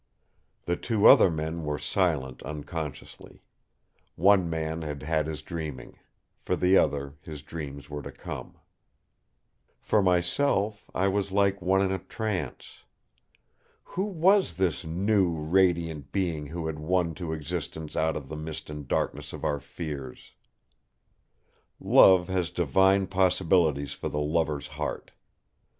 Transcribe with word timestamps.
The 0.65 0.77
two 0.77 1.05
other 1.05 1.29
men 1.29 1.63
were 1.63 1.77
silent 1.77 2.41
unconsciously. 2.41 3.39
One 4.15 4.49
man 4.49 4.81
had 4.81 5.03
had 5.03 5.27
his 5.27 5.43
dreaming; 5.43 5.99
for 6.39 6.55
the 6.55 6.75
other, 6.75 7.17
his 7.21 7.43
dreams 7.43 7.87
were 7.87 8.01
to 8.01 8.11
come. 8.11 8.55
For 9.79 10.01
myself, 10.01 10.89
I 10.95 11.07
was 11.07 11.31
like 11.31 11.61
one 11.61 11.83
in 11.83 11.91
a 11.91 11.99
trance. 11.99 12.83
Who 13.83 14.05
was 14.05 14.55
this 14.55 14.83
new, 14.83 15.35
radiant 15.37 16.11
being 16.11 16.47
who 16.47 16.65
had 16.65 16.79
won 16.79 17.13
to 17.13 17.31
existence 17.31 17.95
out 17.95 18.15
of 18.17 18.27
the 18.27 18.35
mist 18.35 18.71
and 18.71 18.87
darkness 18.87 19.33
of 19.33 19.43
our 19.43 19.59
fears? 19.59 20.31
Love 21.79 22.27
has 22.27 22.49
divine 22.49 23.05
possibilities 23.05 23.93
for 23.93 24.09
the 24.09 24.17
lover's 24.19 24.65
heart! 24.65 25.11